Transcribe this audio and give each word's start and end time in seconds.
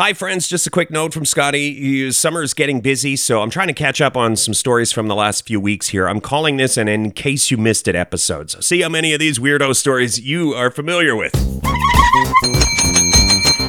Hi, 0.00 0.14
friends. 0.14 0.48
Just 0.48 0.66
a 0.66 0.70
quick 0.70 0.90
note 0.90 1.12
from 1.12 1.26
Scotty. 1.26 1.64
You- 1.64 2.10
Summer's 2.10 2.54
getting 2.54 2.80
busy, 2.80 3.16
so 3.16 3.42
I'm 3.42 3.50
trying 3.50 3.66
to 3.66 3.74
catch 3.74 4.00
up 4.00 4.16
on 4.16 4.34
some 4.34 4.54
stories 4.54 4.92
from 4.92 5.08
the 5.08 5.14
last 5.14 5.46
few 5.46 5.60
weeks 5.60 5.90
here. 5.90 6.08
I'm 6.08 6.22
calling 6.22 6.56
this 6.56 6.78
an 6.78 6.88
In 6.88 7.10
Case 7.10 7.50
You 7.50 7.58
Missed 7.58 7.86
It 7.86 7.94
episode. 7.94 8.50
So 8.50 8.60
see 8.60 8.80
how 8.80 8.88
many 8.88 9.12
of 9.12 9.20
these 9.20 9.38
weirdo 9.38 9.76
stories 9.76 10.18
you 10.18 10.54
are 10.54 10.70
familiar 10.70 11.14
with. 11.14 11.32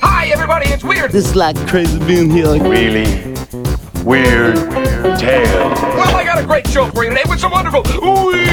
Hi, 0.01 0.29
everybody, 0.31 0.69
it's 0.69 0.85
Weird. 0.85 1.11
This 1.11 1.25
is 1.25 1.35
like 1.35 1.57
crazy 1.67 1.99
being 1.99 2.29
here. 2.29 2.45
Like, 2.45 2.61
really 2.61 3.33
weird 4.05 4.55
weird 4.73 5.19
tale. 5.19 5.69
Well, 5.69 6.15
I 6.15 6.23
got 6.23 6.41
a 6.41 6.45
great 6.45 6.65
show 6.69 6.89
for 6.91 7.03
you 7.03 7.09
today 7.09 7.23
with 7.27 7.41
some 7.41 7.51
wonderful 7.51 7.83
weird 7.83 7.97
stuff. 7.97 8.50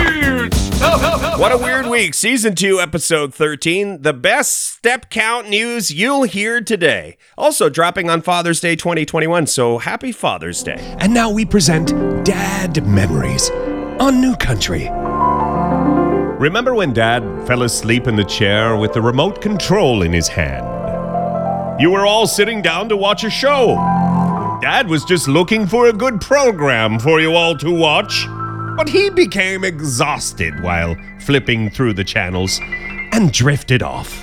What 1.39 1.53
a 1.53 1.57
weird 1.57 1.87
week. 1.87 2.15
Season 2.15 2.57
2, 2.57 2.81
Episode 2.81 3.33
13. 3.33 4.03
The 4.03 4.13
best 4.13 4.73
step 4.73 5.09
count 5.09 5.49
news 5.49 5.89
you'll 5.89 6.25
hear 6.25 6.61
today. 6.61 7.17
Also 7.39 7.69
dropping 7.69 8.11
on 8.11 8.23
Father's 8.23 8.59
Day 8.61 8.75
2021, 8.75 9.47
so 9.47 9.79
happy 9.79 10.11
Father's 10.11 10.65
Day. 10.65 10.97
And 10.99 11.15
now 11.15 11.31
we 11.31 11.45
present 11.45 11.91
Dad 12.25 12.85
Memories 12.85 13.51
on 14.01 14.21
New 14.21 14.35
Country. 14.35 14.89
Remember 16.41 16.75
when 16.75 16.93
Dad 16.93 17.23
fell 17.47 17.63
asleep 17.63 18.09
in 18.09 18.17
the 18.17 18.25
chair 18.25 18.77
with 18.77 18.93
the 18.93 19.01
remote 19.01 19.41
control 19.41 20.03
in 20.03 20.13
his 20.13 20.27
hand? 20.27 20.67
You 21.81 21.93
were 21.93 22.05
all 22.05 22.27
sitting 22.27 22.63
down 22.63 22.89
to 22.89 22.97
watch 22.97 23.23
a 23.23 23.31
show. 23.31 23.77
Dad 24.61 24.89
was 24.89 25.05
just 25.05 25.29
looking 25.29 25.69
for 25.69 25.87
a 25.87 25.93
good 25.93 26.21
program 26.21 26.99
for 26.99 27.21
you 27.21 27.35
all 27.35 27.57
to 27.59 27.71
watch. 27.71 28.27
But 28.79 28.89
he 28.89 29.11
became 29.11 29.65
exhausted 29.65 30.63
while 30.63 30.97
flipping 31.19 31.69
through 31.69 31.95
the 31.95 32.05
channels 32.05 32.61
and 33.11 33.33
drifted 33.33 33.83
off. 33.83 34.23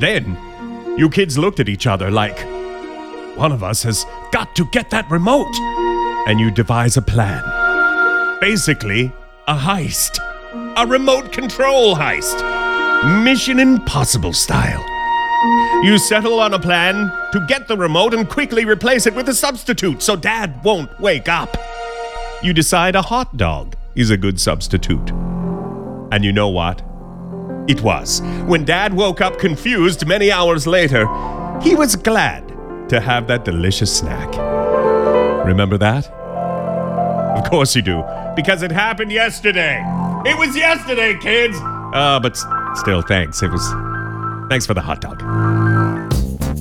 Then, 0.00 0.36
you 0.98 1.08
kids 1.08 1.38
looked 1.38 1.60
at 1.60 1.68
each 1.68 1.86
other 1.86 2.10
like, 2.10 2.36
one 3.36 3.52
of 3.52 3.62
us 3.62 3.84
has 3.84 4.04
got 4.32 4.56
to 4.56 4.64
get 4.72 4.90
that 4.90 5.08
remote. 5.08 5.54
And 6.26 6.40
you 6.40 6.50
devise 6.50 6.96
a 6.96 7.02
plan. 7.02 7.44
Basically, 8.40 9.12
a 9.46 9.54
heist. 9.54 10.18
A 10.76 10.84
remote 10.84 11.30
control 11.30 11.94
heist. 11.94 12.42
Mission 13.22 13.60
Impossible 13.60 14.32
style. 14.32 14.84
You 15.84 15.96
settle 15.96 16.40
on 16.40 16.54
a 16.54 16.58
plan 16.58 17.08
to 17.32 17.46
get 17.46 17.68
the 17.68 17.76
remote 17.76 18.14
and 18.14 18.28
quickly 18.28 18.64
replace 18.64 19.06
it 19.06 19.14
with 19.14 19.28
a 19.28 19.34
substitute 19.34 20.02
so 20.02 20.16
Dad 20.16 20.64
won't 20.64 20.98
wake 20.98 21.28
up. 21.28 21.56
You 22.42 22.54
decide 22.54 22.96
a 22.96 23.02
hot 23.02 23.36
dog 23.36 23.76
is 23.94 24.08
a 24.08 24.16
good 24.16 24.40
substitute. 24.40 25.10
And 26.10 26.24
you 26.24 26.32
know 26.32 26.48
what? 26.48 26.80
It 27.68 27.82
was. 27.82 28.22
When 28.46 28.64
Dad 28.64 28.94
woke 28.94 29.20
up 29.20 29.38
confused 29.38 30.06
many 30.06 30.32
hours 30.32 30.66
later, 30.66 31.06
he 31.60 31.74
was 31.74 31.96
glad 31.96 32.48
to 32.88 32.98
have 32.98 33.26
that 33.26 33.44
delicious 33.44 33.94
snack. 33.94 34.34
Remember 35.44 35.76
that? 35.76 36.08
Of 37.36 37.44
course 37.50 37.76
you 37.76 37.82
do, 37.82 38.02
because 38.34 38.62
it 38.62 38.72
happened 38.72 39.12
yesterday. 39.12 39.84
It 40.24 40.38
was 40.38 40.56
yesterday, 40.56 41.18
kids. 41.18 41.58
Uh, 41.60 42.20
but 42.22 42.38
still, 42.74 43.02
thanks. 43.02 43.42
It 43.42 43.50
was. 43.50 43.68
Thanks 44.48 44.64
for 44.64 44.72
the 44.72 44.80
hot 44.80 45.02
dog. 45.02 45.20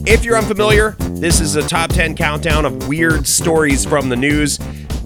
If 0.06 0.26
you're 0.26 0.38
unfamiliar, 0.38 0.98
this 1.00 1.40
is 1.40 1.56
a 1.56 1.66
top 1.66 1.92
10 1.92 2.18
countdown 2.18 2.66
of 2.66 2.90
weird 2.90 3.26
stories 3.26 3.86
from 3.86 4.10
the 4.10 4.18
news. 4.18 4.60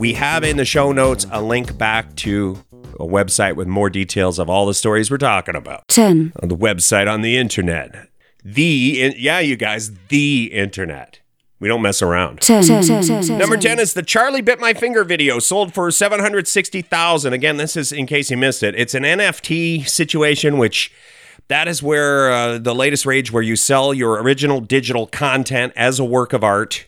We 0.03 0.15
have 0.15 0.43
in 0.43 0.57
the 0.57 0.65
show 0.65 0.91
notes 0.91 1.25
a 1.31 1.41
link 1.41 1.77
back 1.77 2.13
to 2.17 2.61
a 2.99 3.05
website 3.05 3.55
with 3.55 3.69
more 3.69 3.89
details 3.89 4.37
of 4.37 4.49
all 4.49 4.65
the 4.65 4.73
stories 4.73 5.09
we're 5.09 5.17
talking 5.17 5.55
about. 5.55 5.87
10, 5.87 6.33
On 6.41 6.49
the 6.49 6.57
website 6.57 7.09
on 7.09 7.21
the 7.21 7.37
internet. 7.37 8.09
The, 8.43 9.13
yeah, 9.17 9.39
you 9.39 9.55
guys, 9.55 9.91
the 10.09 10.49
internet. 10.51 11.21
We 11.61 11.69
don't 11.69 11.81
mess 11.81 12.01
around. 12.01 12.41
10, 12.41 12.83
10, 12.83 13.37
Number 13.37 13.55
10 13.55 13.79
is 13.79 13.93
the 13.93 14.03
Charlie 14.03 14.41
Bit 14.41 14.59
My 14.59 14.73
Finger 14.73 15.05
video 15.05 15.39
sold 15.39 15.73
for 15.73 15.89
760,000. 15.89 17.31
Again, 17.31 17.55
this 17.55 17.77
is 17.77 17.93
in 17.93 18.05
case 18.05 18.29
you 18.29 18.35
missed 18.35 18.61
it. 18.61 18.75
It's 18.75 18.93
an 18.93 19.03
NFT 19.03 19.87
situation 19.87 20.57
which 20.57 20.91
that 21.47 21.69
is 21.69 21.81
where 21.81 22.29
uh, 22.29 22.57
the 22.57 22.75
latest 22.75 23.05
rage 23.05 23.31
where 23.31 23.41
you 23.41 23.55
sell 23.55 23.93
your 23.93 24.21
original 24.21 24.59
digital 24.59 25.07
content 25.07 25.71
as 25.77 25.97
a 25.97 26.03
work 26.03 26.33
of 26.33 26.43
art. 26.43 26.87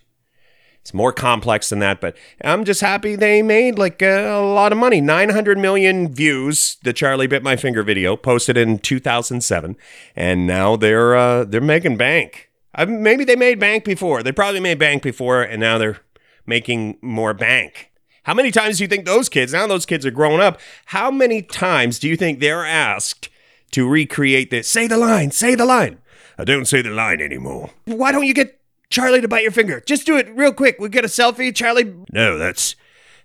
It's 0.85 0.94
more 0.94 1.12
complex 1.12 1.69
than 1.69 1.79
that, 1.79 2.00
but 2.00 2.16
I'm 2.44 2.63
just 2.63 2.79
happy 2.79 3.16
they 3.16 3.41
made 3.41 3.79
like 3.79 4.03
uh, 4.03 4.06
a 4.06 4.46
lot 4.46 4.72
of 4.72 4.78
money. 4.78 5.01
900 5.01 5.57
million 5.57 6.13
views. 6.13 6.78
The 6.84 6.94
Charlie 6.94 7.25
Bit 7.25 7.41
My 7.41 7.56
Finger 7.56 7.81
video 7.81 8.16
posted 8.16 8.56
in 8.56 8.78
2007, 8.78 9.78
and 10.16 10.45
now 10.45 10.75
they're 10.75 11.16
uh, 11.16 11.44
they're 11.44 11.59
making 11.59 11.97
bank. 11.97 12.51
I, 12.75 12.85
maybe 12.85 13.24
they 13.24 13.35
made 13.35 13.59
bank 13.59 13.84
before. 13.84 14.22
They 14.22 14.31
probably 14.31 14.59
made 14.59 14.78
bank 14.78 15.01
before, 15.01 15.41
and 15.41 15.59
now 15.59 15.79
they're 15.79 16.01
making 16.45 17.00
more 17.01 17.34
bank. 17.34 17.91
How 18.22 18.35
many 18.35 18.51
times 18.51 18.78
do 18.78 18.84
you 18.84 18.88
think 18.88 19.06
those 19.06 19.28
kids, 19.28 19.53
now 19.53 19.66
those 19.66 19.88
kids 19.88 20.06
are 20.06 20.12
growing 20.12 20.40
up, 20.40 20.59
how 20.85 21.09
many 21.09 21.41
times 21.41 21.97
do 21.97 22.07
you 22.07 22.16
think 22.16 22.40
they're 22.40 22.63
asked 22.63 23.29
to 23.72 23.90
recreate 23.90 24.51
this? 24.51 24.68
Say 24.68 24.85
the 24.85 24.97
line, 24.97 25.31
say 25.31 25.56
the 25.56 25.66
line. 25.66 25.97
I 26.38 26.44
don't 26.44 26.66
say 26.66 26.84
the 26.84 26.91
line 26.91 27.22
anymore. 27.22 27.72
Why 27.85 28.12
don't 28.12 28.25
you 28.25 28.35
get 28.35 28.59
Charlie 28.90 29.22
to 29.22 29.28
bite 29.28 29.44
your 29.44 29.51
finger? 29.51 29.81
Just 29.85 30.06
do 30.06 30.18
it 30.18 30.28
real 30.29 30.53
quick. 30.53 30.78
We 30.79 30.90
get 30.90 31.06
a 31.06 31.09
selfie, 31.09 31.53
Charlie. 31.56 31.94
No, 32.12 32.38
that's, 32.38 32.75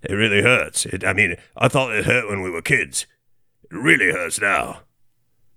it 0.02 0.14
really 0.14 0.42
hurts. 0.42 0.86
It, 0.86 1.04
I 1.04 1.12
mean, 1.12 1.36
I 1.56 1.68
thought 1.68 1.94
it 1.94 2.06
hurt 2.06 2.28
when 2.28 2.42
we 2.42 2.50
were 2.50 2.62
kids. 2.62 3.06
It 3.70 3.76
really 3.76 4.10
hurts 4.10 4.40
now. 4.40 4.80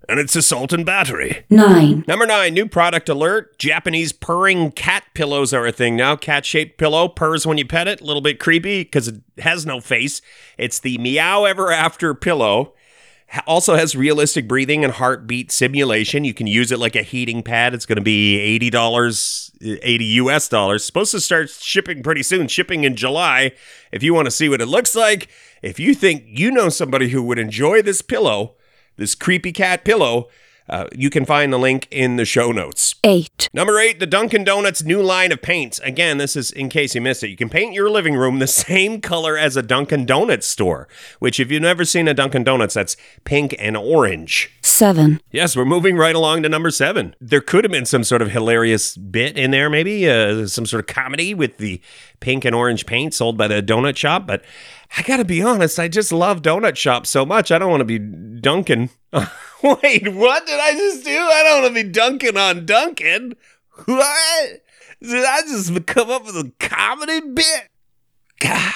And 0.10 0.20
it's 0.20 0.36
assault 0.36 0.74
and 0.74 0.86
battery. 0.86 1.46
9, 1.50 2.04
Number 2.08 2.26
nine, 2.26 2.54
new 2.54 2.68
product 2.68 3.08
alert. 3.08 3.58
Japanese 3.58 4.12
purring 4.12 4.72
cat 4.72 5.06
pillows 5.14 5.54
are 5.54 5.66
a 5.66 5.72
thing 5.72 5.96
now. 5.96 6.18
Cat 6.18 6.46
shaped 6.46 6.78
pillow 6.78 7.08
purrs 7.08 7.48
when 7.48 7.58
you 7.58 7.66
pet 7.66 7.88
it. 7.88 8.02
A 8.02 8.04
little 8.04 8.22
bit 8.22 8.38
creepy 8.38 8.84
because 8.84 9.08
it 9.08 9.22
has 9.38 9.66
no 9.66 9.80
face. 9.80 10.22
It's 10.58 10.80
the 10.80 10.98
Meow 10.98 11.46
Ever 11.46 11.72
After 11.72 12.14
pillow. 12.14 12.74
Also 13.48 13.76
has 13.76 13.96
realistic 13.96 14.48
breathing 14.48 14.84
and 14.84 14.94
heartbeat 14.94 15.52
simulation. 15.52 16.24
You 16.24 16.34
can 16.34 16.48
use 16.48 16.72
it 16.72 16.80
like 16.80 16.96
a 16.96 17.02
heating 17.02 17.42
pad. 17.42 17.74
It's 17.74 17.86
going 17.86 17.98
to 17.98 18.04
be 18.04 18.60
$80, 18.60 19.52
eh, 19.62 19.78
80 19.82 20.06
US 20.06 20.48
dollars. 20.48 20.84
Supposed 20.84 21.12
to 21.12 21.20
start 21.20 21.50
shipping 21.50 22.04
pretty 22.04 22.24
soon, 22.24 22.48
shipping 22.48 22.84
in 22.84 22.96
July. 22.96 23.54
If 23.92 24.04
you 24.04 24.14
want 24.14 24.26
to 24.26 24.32
see 24.32 24.50
what 24.50 24.62
it 24.62 24.68
looks 24.68 24.96
like, 24.96 25.30
if 25.62 25.80
you 25.80 25.96
think 25.96 26.24
you 26.28 26.52
know 26.52 26.70
somebody 26.70 27.10
who 27.10 27.24
would 27.24 27.40
enjoy 27.40 27.82
this 27.82 28.02
pillow, 28.02 28.56
this 28.98 29.16
creepy 29.16 29.52
cat 29.52 29.84
pillow, 29.84 30.28
uh, 30.70 30.88
you 30.94 31.10
can 31.10 31.26
find 31.26 31.52
the 31.52 31.58
link 31.60 31.88
in 31.92 32.16
the 32.16 32.26
show 32.26 32.52
notes. 32.52 32.96
8, 33.04 33.50
Number 33.54 33.78
eight, 33.80 34.00
the 34.00 34.06
Dunkin' 34.08 34.44
Donuts 34.44 34.84
new 34.84 35.02
line 35.02 35.32
of 35.32 35.42
paints. 35.42 35.80
Again, 35.80 36.18
this 36.18 36.36
is 36.36 36.52
in 36.52 36.70
case 36.70 36.96
you 36.96 37.02
missed 37.02 37.24
it. 37.24 37.30
You 37.30 37.36
can 37.38 37.50
paint 37.50 37.74
your 37.74 37.90
living 37.90 38.16
room 38.16 38.40
the 38.40 38.48
same 38.68 39.02
color 39.02 39.38
as 39.38 39.58
a 39.58 39.62
Dunkin' 39.62 40.06
Donuts 40.06 40.48
store, 40.48 40.88
which, 41.20 41.40
if 41.40 41.52
you've 41.52 41.62
never 41.62 41.84
seen 41.86 42.08
a 42.08 42.14
Dunkin' 42.14 42.44
Donuts, 42.44 42.74
that's 42.76 42.96
pink 43.26 43.56
and 43.60 43.76
orange. 43.76 44.52
7, 44.62 45.22
Yes, 45.32 45.56
we're 45.56 45.66
moving 45.66 45.98
right 45.98 46.16
along 46.16 46.44
to 46.44 46.50
number 46.50 46.72
seven. 46.72 47.16
There 47.20 47.42
could 47.42 47.64
have 47.64 47.72
been 47.72 47.86
some 47.86 48.04
sort 48.04 48.22
of 48.22 48.32
hilarious 48.32 48.96
bit 48.98 49.38
in 49.38 49.52
there, 49.52 49.70
maybe 49.70 50.10
uh, 50.10 50.48
some 50.48 50.66
sort 50.66 50.80
of 50.80 50.88
comedy 50.88 51.34
with 51.34 51.58
the 51.58 51.82
pink 52.20 52.46
and 52.46 52.56
orange 52.56 52.86
paint 52.86 53.14
sold 53.14 53.38
by 53.38 53.48
the 53.48 53.62
donut 53.62 53.98
shop. 53.98 54.26
But 54.26 54.44
I 54.98 55.02
got 55.04 55.18
to 55.18 55.26
be 55.26 55.42
honest, 55.42 55.78
I 55.80 55.88
just 55.88 56.12
love 56.12 56.42
donut 56.42 56.76
shops 56.78 57.10
so 57.10 57.26
much. 57.26 57.52
I 57.52 57.60
don't 57.60 57.70
want 57.70 57.82
to 57.82 57.86
be 57.86 58.00
dunking. 58.00 58.90
Wait, 59.82 60.14
what 60.14 60.46
did 60.46 60.60
I 60.60 60.74
just 60.74 61.06
do? 61.06 61.18
I 61.18 61.44
don't 61.44 61.62
want 61.64 61.76
to 61.76 61.84
be 61.84 61.90
dunking 61.90 62.38
on 62.38 62.66
Dunkin'. 62.66 63.36
What? 63.86 64.62
Did 65.02 65.26
I 65.26 65.42
just 65.42 65.86
come 65.86 66.10
up 66.10 66.26
with 66.26 66.36
a 66.36 66.52
comedy 66.60 67.22
bit? 67.22 67.70
God. 68.40 68.74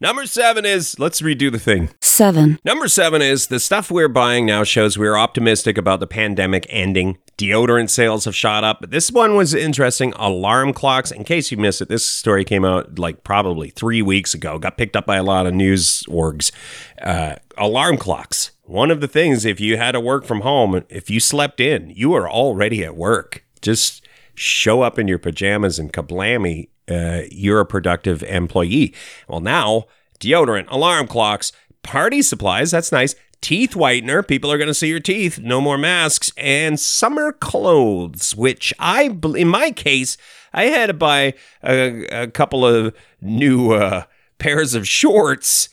Number 0.00 0.26
seven 0.26 0.64
is 0.64 0.98
let's 0.98 1.20
redo 1.20 1.50
the 1.50 1.58
thing. 1.58 1.90
7, 2.00 2.58
Number 2.64 2.88
seven 2.88 3.22
is 3.22 3.46
the 3.46 3.60
stuff 3.60 3.90
we're 3.90 4.08
buying 4.08 4.46
now 4.46 4.64
shows 4.64 4.98
we're 4.98 5.16
optimistic 5.16 5.78
about 5.78 6.00
the 6.00 6.06
pandemic 6.06 6.66
ending. 6.68 7.18
Deodorant 7.38 7.88
sales 7.88 8.24
have 8.26 8.34
shot 8.36 8.64
up. 8.64 8.80
But 8.80 8.90
this 8.90 9.10
one 9.10 9.34
was 9.36 9.54
interesting. 9.54 10.12
Alarm 10.16 10.72
clocks. 10.72 11.10
In 11.10 11.24
case 11.24 11.50
you 11.50 11.56
missed 11.56 11.80
it, 11.82 11.88
this 11.88 12.04
story 12.04 12.44
came 12.44 12.64
out 12.64 12.98
like 12.98 13.24
probably 13.24 13.70
three 13.70 14.02
weeks 14.02 14.34
ago. 14.34 14.58
Got 14.58 14.76
picked 14.76 14.96
up 14.96 15.06
by 15.06 15.16
a 15.16 15.22
lot 15.22 15.46
of 15.46 15.54
news 15.54 16.02
orgs. 16.04 16.52
Uh, 17.00 17.36
alarm 17.56 17.96
clocks. 17.96 18.51
One 18.64 18.90
of 18.90 19.00
the 19.00 19.08
things, 19.08 19.44
if 19.44 19.60
you 19.60 19.76
had 19.76 19.92
to 19.92 20.00
work 20.00 20.24
from 20.24 20.42
home, 20.42 20.84
if 20.88 21.10
you 21.10 21.20
slept 21.20 21.60
in, 21.60 21.90
you 21.90 22.10
were 22.10 22.30
already 22.30 22.84
at 22.84 22.96
work. 22.96 23.44
Just 23.60 24.06
show 24.34 24.82
up 24.82 24.98
in 24.98 25.08
your 25.08 25.18
pajamas 25.18 25.78
and 25.78 25.92
kablammy, 25.92 26.68
uh, 26.90 27.22
you're 27.30 27.60
a 27.60 27.66
productive 27.66 28.22
employee. 28.22 28.94
Well, 29.28 29.40
now 29.40 29.86
deodorant, 30.20 30.66
alarm 30.68 31.08
clocks, 31.08 31.52
party 31.82 32.22
supplies. 32.22 32.70
That's 32.70 32.92
nice. 32.92 33.14
Teeth 33.40 33.72
whitener. 33.72 34.26
People 34.26 34.52
are 34.52 34.58
going 34.58 34.68
to 34.68 34.74
see 34.74 34.88
your 34.88 35.00
teeth. 35.00 35.40
No 35.40 35.60
more 35.60 35.78
masks. 35.78 36.32
And 36.36 36.78
summer 36.78 37.32
clothes, 37.32 38.36
which 38.36 38.72
I, 38.78 39.18
in 39.36 39.48
my 39.48 39.72
case, 39.72 40.16
I 40.52 40.64
had 40.64 40.86
to 40.86 40.94
buy 40.94 41.34
a, 41.64 42.06
a 42.06 42.26
couple 42.28 42.64
of 42.64 42.94
new 43.20 43.72
uh, 43.72 44.04
pairs 44.38 44.74
of 44.74 44.86
shorts 44.86 45.68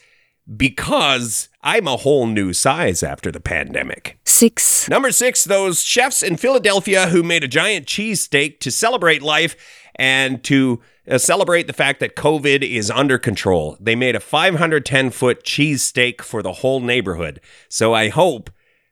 because 0.58 1.50
I'm 1.62 1.88
a 1.88 1.98
whole 1.98 2.26
new 2.28 2.54
size 2.54 3.04
after 3.04 3.32
the 3.32 3.40
pandemic. 3.40 4.20
6, 4.26 4.90
Number 4.90 5.12
six, 5.12 5.44
those 5.44 5.84
chefs 5.84 6.24
in 6.24 6.38
Philadelphia 6.38 7.08
who 7.08 7.22
made 7.22 7.44
a 7.44 7.48
giant 7.48 7.86
cheesesteak 7.86 8.60
to 8.60 8.72
celebrate 8.72 9.22
life 9.22 9.56
And 9.96 10.42
to 10.46 10.82
uh, 11.10 11.18
celebrate 11.18 11.68
the 11.68 11.74
fact 11.74 12.00
that 12.00 12.16
COVID 12.16 12.64
is 12.64 12.90
under 12.90 13.18
control, 13.18 13.76
they 13.82 13.96
made 13.96 14.16
a 14.16 14.22
510 14.22 15.10
foot 15.12 15.44
cheesesteak 15.44 16.22
for 16.22 16.42
the 16.42 16.54
whole 16.54 16.80
neighborhood. 16.80 17.42
So 17.68 17.94
I 17.94 18.08
hope 18.08 18.50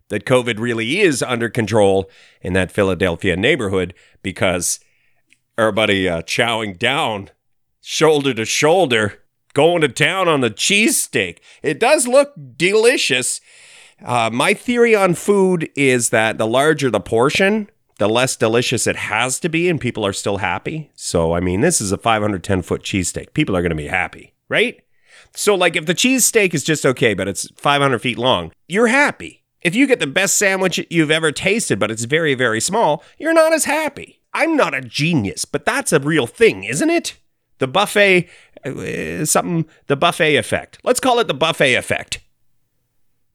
that 0.09 0.25
COVID 0.25 0.59
really 0.59 0.99
is 0.99 1.23
under 1.23 1.49
control 1.49 2.09
in 2.41 2.53
that 2.53 2.71
Philadelphia 2.71 3.37
neighborhood 3.37 3.93
because 4.21 4.79
everybody 5.57 6.09
uh, 6.09 6.21
chowing 6.23 6.77
down 6.77 7.29
shoulder 7.81 8.33
to 8.33 8.43
shoulder, 8.43 9.23
going 9.57 9.81
to 9.81 9.89
town 9.89 10.27
on 10.27 10.41
the 10.41 10.51
cheesesteak. 10.51 11.39
It 11.63 11.79
does 11.79 12.05
look 12.05 12.31
delicious. 12.55 13.41
Uh, 14.05 14.29
my 14.31 14.53
theory 14.53 14.95
on 14.95 15.15
food 15.15 15.67
is 15.75 16.11
that 16.11 16.37
the 16.37 16.45
larger 16.45 16.91
the 16.91 16.99
portion, 16.99 17.67
the 17.97 18.07
less 18.07 18.35
delicious 18.35 18.85
it 18.85 18.95
has 18.95 19.39
to 19.39 19.49
be, 19.49 19.67
and 19.67 19.81
people 19.81 20.05
are 20.05 20.13
still 20.13 20.37
happy. 20.37 20.91
So, 20.93 21.33
I 21.33 21.39
mean, 21.39 21.61
this 21.61 21.81
is 21.81 21.91
a 21.91 21.97
510 21.97 22.61
foot 22.61 22.83
cheesesteak. 22.83 23.33
People 23.33 23.57
are 23.57 23.63
going 23.63 23.71
to 23.71 23.75
be 23.75 23.87
happy, 23.87 24.35
right? 24.47 24.79
So, 25.33 25.55
like, 25.55 25.75
if 25.75 25.87
the 25.87 25.95
cheesesteak 25.95 26.53
is 26.53 26.63
just 26.63 26.85
okay, 26.85 27.15
but 27.15 27.27
it's 27.27 27.49
500 27.55 27.97
feet 27.97 28.19
long, 28.19 28.51
you're 28.67 28.85
happy. 28.85 29.43
If 29.63 29.73
you 29.73 29.87
get 29.87 29.99
the 29.99 30.05
best 30.05 30.37
sandwich 30.37 30.85
you've 30.91 31.09
ever 31.09 31.31
tasted, 31.31 31.79
but 31.79 31.89
it's 31.89 32.03
very, 32.03 32.35
very 32.35 32.61
small, 32.61 33.03
you're 33.17 33.33
not 33.33 33.53
as 33.53 33.65
happy. 33.65 34.21
I'm 34.35 34.55
not 34.55 34.75
a 34.75 34.81
genius, 34.81 35.45
but 35.45 35.65
that's 35.65 35.91
a 35.91 35.99
real 35.99 36.27
thing, 36.27 36.63
isn't 36.63 36.91
it? 36.91 37.17
The 37.59 37.67
buffet, 37.67 38.29
Uh, 38.65 39.25
something, 39.25 39.65
the 39.87 39.95
buffet 39.95 40.35
effect. 40.35 40.79
Let's 40.83 40.99
call 40.99 41.19
it 41.19 41.27
the 41.27 41.33
buffet 41.33 41.75
effect. 41.75 42.19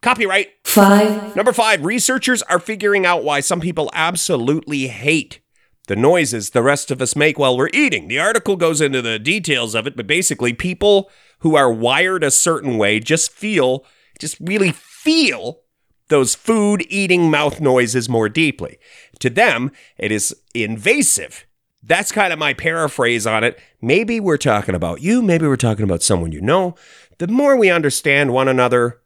Copyright. 0.01 0.49
five, 0.65 1.37
Number 1.37 1.53
five, 1.53 1.85
researchers 1.85 2.43
are 2.43 2.59
figuring 2.59 3.07
out 3.07 3.23
why 3.23 3.41
some 3.41 3.61
people 3.61 3.89
absolutely 3.95 4.89
hate 4.89 5.41
the 5.87 5.97
noises 5.97 6.51
the 6.51 6.63
rest 6.63 6.91
of 6.91 7.01
us 7.01 7.15
make 7.17 7.39
while 7.39 7.57
we're 7.57 7.69
eating. 7.73 8.09
The 8.09 8.19
article 8.19 8.57
goes 8.57 8.81
into 8.81 9.03
the 9.03 9.19
details 9.19 9.75
of 9.75 9.87
it, 9.87 9.97
but 9.97 10.07
basically, 10.07 10.53
people 10.53 11.11
who 11.41 11.57
are 11.57 11.73
wired 11.73 12.25
a 12.25 12.31
certain 12.31 12.79
way 12.79 13.01
just 13.01 13.33
feel, 13.33 13.85
just 14.19 14.39
really 14.41 14.73
feel 14.73 15.61
those 16.09 16.35
food 16.35 16.85
eating 16.89 17.31
mouth 17.31 17.61
noises 17.61 18.09
more 18.09 18.29
deeply. 18.29 18.79
To 19.21 19.31
them, 19.31 19.73
it 19.99 20.13
is 20.13 20.35
invasive. 20.55 21.47
That's 21.83 22.13
kind 22.13 22.33
of 22.33 22.39
my 22.39 22.55
paraphrase 22.55 23.27
on 23.27 23.43
it. 23.43 23.59
Maybe 23.81 24.21
we're 24.21 24.37
talking 24.37 24.75
about 24.75 25.03
you, 25.03 25.21
maybe 25.21 25.47
we're 25.47 25.57
talking 25.57 25.85
about 25.85 26.03
someone 26.03 26.33
you 26.33 26.41
know. 26.41 26.77
The 27.19 27.29
more 27.29 27.57
we 27.57 27.71
understand 27.71 28.33
one 28.33 28.49
another, 28.49 29.01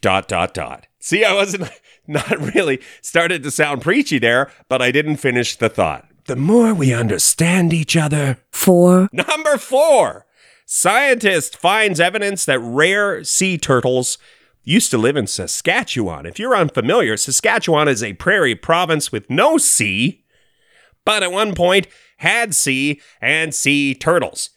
dot 0.00 0.28
dot 0.28 0.54
dot. 0.54 0.86
See, 0.98 1.24
I 1.24 1.34
wasn't 1.34 1.70
not 2.06 2.54
really 2.54 2.80
started 3.02 3.42
to 3.42 3.50
sound 3.50 3.82
preachy 3.82 4.18
there, 4.18 4.50
but 4.68 4.80
I 4.80 4.90
didn't 4.90 5.16
finish 5.16 5.56
the 5.56 5.68
thought. 5.68 6.06
The 6.26 6.36
more 6.36 6.72
we 6.72 6.92
understand 6.92 7.72
each 7.72 7.96
other. 7.96 8.38
four, 8.50 9.08
Number 9.12 9.58
4. 9.58 10.24
Scientist 10.64 11.56
finds 11.56 12.00
evidence 12.00 12.44
that 12.44 12.60
rare 12.60 13.24
sea 13.24 13.58
turtles 13.58 14.16
used 14.64 14.90
to 14.92 14.98
live 14.98 15.16
in 15.16 15.26
Saskatchewan. 15.26 16.24
If 16.24 16.38
you're 16.38 16.56
unfamiliar, 16.56 17.16
Saskatchewan 17.16 17.88
is 17.88 18.02
a 18.02 18.14
prairie 18.14 18.54
province 18.54 19.10
with 19.10 19.28
no 19.28 19.58
sea, 19.58 20.24
but 21.04 21.22
at 21.22 21.32
one 21.32 21.54
point 21.54 21.88
had 22.22 22.54
sea 22.54 23.00
and 23.20 23.54
sea 23.54 23.94
turtles. 23.94 24.50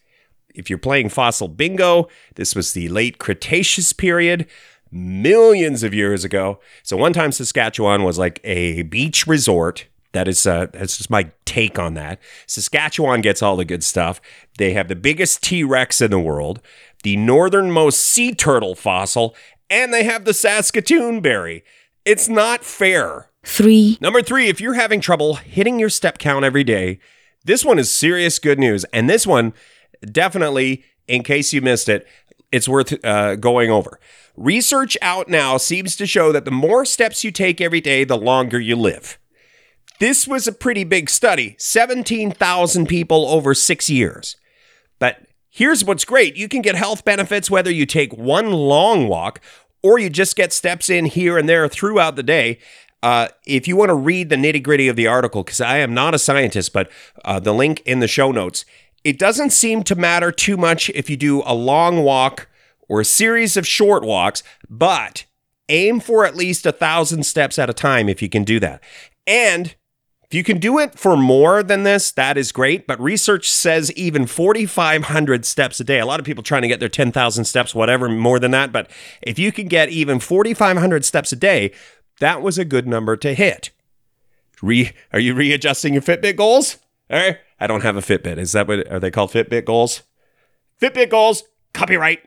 If 0.54 0.70
you're 0.70 0.80
playing 0.80 1.10
fossil 1.10 1.48
bingo, 1.48 2.08
this 2.36 2.56
was 2.56 2.74
the 2.74 2.88
late 2.90 3.18
Cretaceous 3.18 3.92
period, 3.92 4.48
millions 4.92 5.84
of 5.84 5.94
years 5.94 6.24
ago. 6.24 6.60
So 6.84 6.96
one 6.96 7.12
time 7.12 7.32
Saskatchewan 7.32 8.04
was 8.04 8.18
like 8.18 8.40
a 8.44 8.84
beach 8.84 9.28
resort. 9.28 9.88
That 10.14 10.28
is 10.30 10.48
uh, 10.48 10.68
that's 10.72 10.96
just 10.96 11.10
my 11.10 11.32
take 11.44 11.78
on 11.78 11.96
that. 11.96 12.20
Saskatchewan 12.48 13.20
gets 13.22 13.42
all 13.42 13.58
the 13.58 13.66
good 13.66 13.84
stuff. 13.84 14.22
They 14.58 14.72
have 14.74 14.88
the 14.88 14.96
biggest 14.96 15.44
T-Rex 15.44 16.00
in 16.00 16.12
the 16.12 16.20
world, 16.20 16.62
the 17.04 17.18
northernmost 17.18 18.00
sea 18.00 18.34
turtle 18.34 18.76
fossil, 18.76 19.36
and 19.70 19.94
they 19.94 20.04
have 20.04 20.24
the 20.24 20.34
Saskatoon 20.34 21.20
berry. 21.20 21.66
It's 22.06 22.30
not 22.30 22.64
fair. 22.64 23.30
three, 23.44 23.98
Number 24.00 24.22
three, 24.22 24.48
if 24.48 24.62
you're 24.62 24.76
having 24.76 25.02
trouble 25.02 25.36
hitting 25.36 25.80
your 25.80 25.90
step 25.90 26.18
count 26.20 26.46
every 26.46 26.64
day, 26.64 27.00
this 27.46 27.64
one 27.64 27.80
is 27.80 27.90
serious 27.90 28.40
good 28.40 28.60
news. 28.60 28.84
And 28.86 29.10
this 29.10 29.26
one, 29.26 29.54
definitely, 30.04 30.84
in 31.08 31.24
case 31.24 31.54
you 31.54 31.62
missed 31.62 31.88
it, 31.88 32.06
it's 32.52 32.68
worth 32.68 32.94
uh, 33.06 33.36
going 33.36 33.72
over. 33.72 34.00
Research 34.36 34.98
out 35.02 35.30
now 35.30 35.58
seems 35.58 35.96
to 35.96 36.06
show 36.06 36.32
that 36.32 36.46
the 36.46 36.52
more 36.52 36.86
steps 36.86 37.24
you 37.24 37.32
take 37.32 37.62
every 37.62 37.82
day, 37.82 38.04
the 38.04 38.18
longer 38.18 38.60
you 38.60 38.76
live. 38.76 39.18
This 40.00 40.28
was 40.28 40.46
a 40.46 40.52
pretty 40.52 40.84
big 40.84 41.10
study 41.10 41.56
17,000 41.58 42.88
people 42.88 43.28
over 43.28 43.54
six 43.54 43.90
years. 43.90 44.36
But 45.00 45.22
here's 45.50 45.86
what's 45.86 46.04
great 46.04 46.36
you 46.36 46.50
can 46.50 46.62
get 46.62 46.76
health 46.76 47.06
benefits 47.06 47.50
whether 47.50 47.72
you 47.72 47.86
take 47.86 48.14
one 48.14 48.52
long 48.52 49.08
walk 49.08 49.40
or 49.82 50.00
you 50.00 50.10
just 50.10 50.36
get 50.36 50.52
steps 50.52 50.90
in 50.90 51.06
here 51.06 51.38
and 51.38 51.48
there 51.48 51.68
throughout 51.68 52.16
the 52.16 52.24
day. 52.24 52.60
Uh, 53.06 53.28
if 53.46 53.68
you 53.68 53.76
want 53.76 53.90
to 53.90 53.94
read 53.94 54.30
the 54.30 54.36
nitty 54.36 54.64
gritty 54.64 54.88
of 54.88 54.96
the 54.96 55.06
article, 55.06 55.44
because 55.44 55.62
I 55.62 55.78
am 55.78 55.94
not 55.94 56.16
a 56.16 56.18
scientist, 56.18 56.74
but 56.74 56.90
uh, 57.24 57.40
the 57.40 57.54
link 57.54 57.84
in 57.86 58.00
the 58.00 58.08
show 58.08 58.32
notes, 58.32 58.66
it 59.04 59.20
doesn't 59.20 59.52
seem 59.52 59.84
to 59.84 59.94
matter 59.94 60.32
too 60.32 60.58
much 60.58 60.90
if 60.90 61.08
you 61.08 61.16
do 61.16 61.44
a 61.46 61.54
long 61.54 62.02
walk 62.02 62.48
or 62.90 63.00
a 63.00 63.06
series 63.06 63.58
of 63.58 63.68
short 63.68 64.04
walks, 64.04 64.42
but 64.68 65.26
aim 65.70 66.00
for 66.00 66.26
at 66.26 66.36
least 66.36 66.66
a 66.66 66.72
thousand 66.72 67.28
steps 67.28 67.60
at 67.60 67.70
a 67.70 67.74
time 67.74 68.10
if 68.10 68.24
you 68.24 68.28
can 68.28 68.44
do 68.44 68.60
that. 68.60 68.82
And 69.28 69.76
if 70.24 70.34
you 70.34 70.44
can 70.44 70.58
do 70.58 70.80
it 70.80 70.98
for 70.98 71.16
more 71.16 71.62
than 71.62 71.84
this, 71.84 72.12
that 72.14 72.36
is 72.36 72.52
great. 72.52 72.88
But 72.88 73.00
research 73.00 73.52
says 73.52 73.92
even 73.92 74.26
4,500 74.26 75.46
steps 75.46 75.80
a 75.80 75.84
day. 75.84 76.00
A 76.00 76.06
lot 76.08 76.20
of 76.20 76.26
people 76.26 76.42
trying 76.42 76.64
to 76.64 76.68
get 76.68 76.80
their 76.80 76.90
10,000 76.90 77.46
steps, 77.46 77.76
whatever, 77.76 78.10
more 78.10 78.40
than 78.40 78.50
that. 78.50 78.72
But 78.72 78.90
if 79.22 79.38
you 79.38 79.52
can 79.52 79.68
get 79.68 79.90
even 79.90 80.20
4,500 80.20 81.06
steps 81.06 81.32
a 81.32 81.36
day, 81.36 81.72
that 82.20 82.42
was 82.42 82.58
a 82.58 82.66
good 82.66 82.88
number 82.88 83.16
to 83.18 83.34
hit. 83.34 83.72
Re, 84.62 84.92
are 85.12 85.20
you 85.20 85.34
readjusting 85.34 85.94
your 85.94 86.02
Fitbit 86.02 86.38
goals? 86.38 86.78
I 87.10 87.68
don't 87.68 87.84
have 87.84 87.98
a 87.98 88.02
Fitbit. 88.02 88.38
Is 88.38 88.54
that 88.54 88.68
what 88.68 88.90
are 88.92 89.00
they 89.00 89.12
called? 89.12 89.32
Fitbit 89.32 89.66
goals? 89.66 90.04
Fitbit 90.82 91.10
goals. 91.10 91.44
Copyright. 91.74 92.22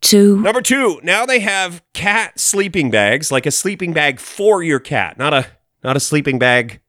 two, 0.00 0.40
Number 0.40 0.60
two, 0.60 1.00
now 1.02 1.24
they 1.26 1.40
have 1.40 1.82
cat 1.94 2.38
sleeping 2.38 2.90
bags, 2.90 3.30
like 3.30 3.46
a 3.46 3.50
sleeping 3.50 3.92
bag 3.92 4.20
for 4.20 4.62
your 4.62 4.80
cat, 4.80 5.18
not 5.18 5.32
a 5.32 5.46
not 5.82 5.96
a 5.96 6.00
sleeping 6.00 6.38
bag 6.38 6.80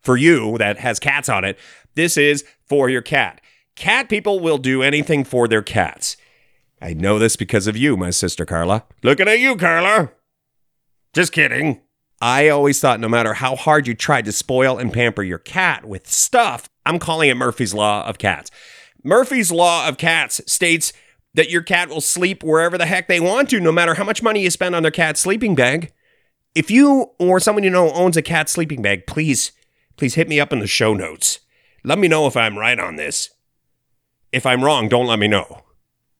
for 0.00 0.16
you 0.16 0.56
that 0.58 0.78
has 0.78 0.98
cats 0.98 1.28
on 1.28 1.44
it. 1.44 1.58
This 1.94 2.16
is 2.16 2.44
for 2.66 2.88
your 2.88 3.02
cat. 3.02 3.40
Cat 3.76 4.08
people 4.08 4.40
will 4.40 4.58
do 4.58 4.82
anything 4.82 5.24
for 5.24 5.46
their 5.48 5.62
cats. 5.62 6.16
I 6.80 6.94
know 6.94 7.18
this 7.18 7.36
because 7.36 7.66
of 7.66 7.76
you, 7.76 7.96
my 7.96 8.10
sister 8.10 8.44
Carla. 8.44 8.84
Looking 9.02 9.28
at 9.28 9.38
you, 9.38 9.56
Carla. 9.56 10.10
Just 11.14 11.32
kidding. 11.32 11.80
I 12.20 12.48
always 12.48 12.80
thought 12.80 12.98
no 12.98 13.08
matter 13.08 13.34
how 13.34 13.54
hard 13.54 13.86
you 13.86 13.94
tried 13.94 14.24
to 14.24 14.32
spoil 14.32 14.78
and 14.78 14.92
pamper 14.92 15.22
your 15.22 15.38
cat 15.38 15.84
with 15.84 16.10
stuff, 16.10 16.68
I'm 16.84 16.98
calling 16.98 17.30
it 17.30 17.36
Murphy's 17.36 17.72
Law 17.72 18.04
of 18.04 18.18
Cats. 18.18 18.50
Murphy's 19.04 19.52
Law 19.52 19.86
of 19.86 19.96
Cats 19.96 20.40
states 20.46 20.92
that 21.34 21.50
your 21.50 21.62
cat 21.62 21.88
will 21.88 22.00
sleep 22.00 22.42
wherever 22.42 22.76
the 22.76 22.86
heck 22.86 23.06
they 23.06 23.20
want 23.20 23.50
to, 23.50 23.60
no 23.60 23.70
matter 23.70 23.94
how 23.94 24.04
much 24.04 24.22
money 24.22 24.42
you 24.42 24.50
spend 24.50 24.74
on 24.74 24.82
their 24.82 24.90
cat 24.90 25.16
sleeping 25.16 25.54
bag. 25.54 25.92
If 26.54 26.70
you 26.70 27.12
or 27.18 27.38
someone 27.38 27.62
you 27.64 27.70
know 27.70 27.92
owns 27.92 28.16
a 28.16 28.22
cat 28.22 28.48
sleeping 28.48 28.82
bag, 28.82 29.06
please, 29.06 29.52
please 29.96 30.14
hit 30.14 30.28
me 30.28 30.40
up 30.40 30.52
in 30.52 30.58
the 30.58 30.66
show 30.66 30.94
notes. 30.94 31.40
Let 31.84 31.98
me 31.98 32.08
know 32.08 32.26
if 32.26 32.36
I'm 32.36 32.58
right 32.58 32.78
on 32.78 32.96
this. 32.96 33.30
If 34.32 34.46
I'm 34.46 34.64
wrong, 34.64 34.88
don't 34.88 35.06
let 35.06 35.20
me 35.20 35.28
know. 35.28 35.62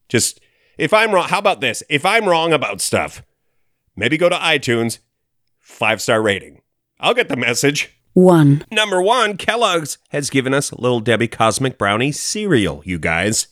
Just, 0.09 0.41
if 0.79 0.93
I'm 0.93 1.13
wrong, 1.13 1.29
how 1.29 1.39
about 1.39 1.61
this? 1.61 1.83
If 1.89 2.05
I'm 2.05 2.27
wrong 2.27 2.53
about 2.53 2.81
stuff, 2.81 3.23
maybe 3.97 4.17
go 4.17 4.29
to 4.29 4.37
iTunes, 4.37 4.99
five 5.61 6.01
star 6.01 6.23
rating. 6.23 6.63
I'll 7.01 7.15
get 7.15 7.29
the 7.29 7.37
message. 7.37 7.97
one, 8.13 8.65
Number 8.71 9.03
one, 9.03 9.37
Kellogg's 9.37 9.99
has 10.11 10.31
given 10.31 10.55
us 10.55 10.73
Little 10.73 11.01
Debbie 11.01 11.29
Cosmic 11.29 11.79
Brownie 11.79 12.13
cereal, 12.13 12.83
you 12.85 12.99
guys. 12.99 13.49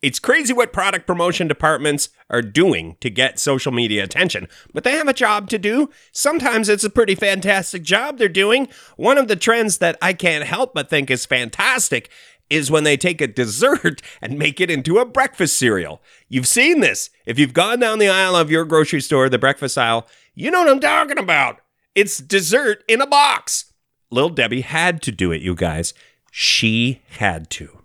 It's 0.00 0.18
crazy 0.18 0.52
what 0.52 0.72
product 0.72 1.06
promotion 1.06 1.46
departments 1.46 2.08
are 2.28 2.42
doing 2.42 2.96
to 3.00 3.08
get 3.08 3.38
social 3.38 3.70
media 3.70 4.02
attention, 4.02 4.48
but 4.74 4.82
they 4.82 4.92
have 4.92 5.06
a 5.06 5.12
job 5.12 5.48
to 5.50 5.58
do. 5.58 5.90
Sometimes 6.10 6.68
it's 6.68 6.82
a 6.82 6.90
pretty 6.90 7.14
fantastic 7.14 7.84
job 7.84 8.18
they're 8.18 8.28
doing. 8.28 8.66
One 8.96 9.16
of 9.16 9.28
the 9.28 9.36
trends 9.36 9.78
that 9.78 9.96
I 10.02 10.12
can't 10.12 10.44
help 10.44 10.74
but 10.74 10.90
think 10.90 11.08
is 11.08 11.24
fantastic 11.24 12.10
is 12.50 12.70
when 12.70 12.84
they 12.84 12.96
take 12.96 13.20
a 13.20 13.26
dessert 13.26 14.02
and 14.22 14.38
make 14.38 14.60
it 14.60 14.70
into 14.70 14.98
a 14.98 15.06
breakfast 15.06 15.58
cereal. 15.58 16.02
You've 16.28 16.46
seen 16.46 16.80
this. 16.80 17.10
If 17.26 17.38
you've 17.38 17.54
gone 17.54 17.80
down 17.80 17.98
the 17.98 18.08
aisle 18.08 18.36
of 18.36 18.50
your 18.50 18.64
grocery 18.64 19.00
store, 19.00 19.28
the 19.28 19.38
breakfast 19.38 19.78
aisle, 19.78 20.06
you 20.34 20.50
know 20.50 20.60
what 20.60 20.70
I'm 20.70 20.80
talking 20.80 21.18
about. 21.18 21.60
It's 21.94 22.18
dessert 22.18 22.84
in 22.88 23.00
a 23.00 23.06
box. 23.06 23.72
Little 24.10 24.30
Debbie 24.30 24.62
had 24.62 25.02
to 25.02 25.12
do 25.12 25.32
it, 25.32 25.42
you 25.42 25.54
guys. 25.54 25.94
She 26.30 27.02
had 27.18 27.50
to. 27.50 27.82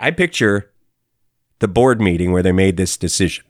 I 0.00 0.10
picture 0.10 0.70
the 1.60 1.68
board 1.68 2.00
meeting 2.00 2.32
where 2.32 2.42
they 2.42 2.52
made 2.52 2.76
this 2.76 2.96
decision. 2.96 3.44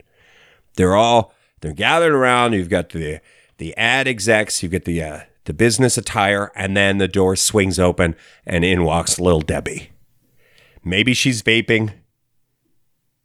They're 0.77 0.97
all 0.97 1.33
they're 1.61 1.73
gathered 1.73 2.13
around. 2.13 2.53
You've 2.53 2.69
got 2.69 2.91
the 2.91 3.21
the 3.59 3.77
ad 3.77 4.07
execs, 4.07 4.63
you've 4.63 4.73
got 4.73 4.85
the 4.85 5.03
uh, 5.03 5.21
the 5.45 5.55
business 5.55 5.97
attire, 5.97 6.51
and 6.55 6.77
then 6.77 6.99
the 6.99 7.09
door 7.09 7.37
swings 7.37 7.79
open 7.79 8.17
and 8.47 8.65
in 8.65 8.85
walks 8.85 9.19
Little 9.19 9.41
Debbie. 9.41 9.91
Maybe 10.85 11.15
she's 11.15 11.43
vaping. 11.43 11.93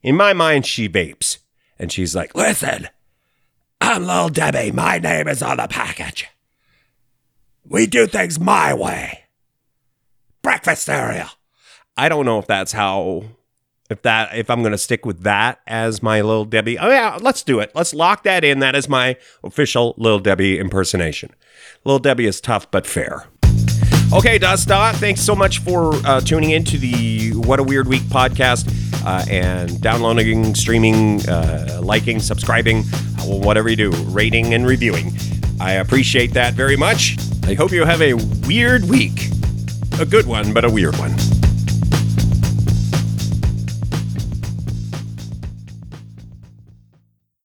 In 0.01 0.15
my 0.15 0.33
mind, 0.33 0.65
she 0.65 0.87
vapes. 0.87 1.39
And 1.77 1.91
she's 1.91 2.15
like, 2.15 2.35
listen, 2.35 2.87
I'm 3.81 4.05
Lil 4.05 4.29
Debbie. 4.29 4.71
My 4.71 4.97
name 4.97 5.27
is 5.27 5.41
on 5.41 5.57
the 5.57 5.67
package. 5.67 6.27
We 7.65 7.85
do 7.85 8.07
things 8.07 8.39
my 8.39 8.73
way. 8.73 9.25
Breakfast 10.41 10.83
cereal. 10.83 11.29
I 11.97 12.09
don't 12.09 12.25
know 12.25 12.39
if 12.39 12.47
that's 12.47 12.71
how 12.71 13.23
if 13.89 14.01
that 14.03 14.35
if 14.35 14.49
I'm 14.49 14.61
going 14.61 14.71
to 14.71 14.77
stick 14.77 15.05
with 15.05 15.23
that 15.23 15.59
as 15.67 16.01
my 16.01 16.21
Lil 16.21 16.45
Debbie. 16.45 16.79
Oh 16.79 16.89
yeah, 16.89 17.17
let's 17.21 17.43
do 17.43 17.59
it. 17.59 17.71
Let's 17.75 17.93
lock 17.93 18.23
that 18.23 18.43
in. 18.43 18.59
That 18.59 18.75
is 18.75 18.87
my 18.87 19.17
official 19.43 19.95
Lil 19.97 20.19
Debbie 20.19 20.59
impersonation. 20.59 21.31
Lil 21.83 21.99
Debbie 21.99 22.25
is 22.25 22.39
tough 22.39 22.69
but 22.71 22.87
fair. 22.87 23.25
Okay, 24.11 24.39
Dustin, 24.39 24.95
thanks 24.95 25.21
so 25.21 25.35
much 25.35 25.59
for 25.59 25.93
uh, 26.03 26.19
tuning 26.19 26.49
in 26.49 26.63
to 26.63 26.79
the 26.79 27.31
What 27.33 27.59
a 27.59 27.63
Weird 27.63 27.87
Week 27.87 28.01
podcast 28.01 28.67
uh, 29.05 29.23
and 29.29 29.79
downloading, 29.81 30.55
streaming, 30.55 31.27
uh, 31.29 31.79
liking, 31.83 32.19
subscribing, 32.19 32.79
uh, 32.79 33.25
whatever 33.25 33.69
you 33.69 33.75
do, 33.75 33.91
rating 34.07 34.55
and 34.55 34.65
reviewing. 34.65 35.13
I 35.61 35.73
appreciate 35.73 36.33
that 36.33 36.55
very 36.55 36.75
much. 36.75 37.17
I 37.43 37.53
hope 37.53 37.71
you 37.71 37.85
have 37.85 38.01
a 38.01 38.15
weird 38.47 38.89
week. 38.89 39.29
A 39.99 40.07
good 40.07 40.25
one, 40.25 40.53
but 40.53 40.65
a 40.65 40.69
weird 40.71 40.97
one. 40.97 41.13